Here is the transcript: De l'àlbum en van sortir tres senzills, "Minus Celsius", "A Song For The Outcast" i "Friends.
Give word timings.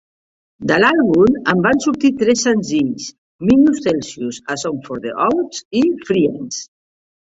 De 0.69 0.77
l'àlbum 0.83 1.35
en 1.51 1.59
van 1.65 1.81
sortir 1.85 2.11
tres 2.23 2.41
senzills, 2.47 3.09
"Minus 3.51 3.85
Celsius", 3.89 4.41
"A 4.55 4.57
Song 4.63 4.83
For 4.89 5.03
The 5.05 5.15
Outcast" 5.27 5.69
i 5.83 5.85
"Friends. 6.09 6.63